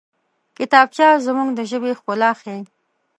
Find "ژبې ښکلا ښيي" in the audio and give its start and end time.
1.71-2.61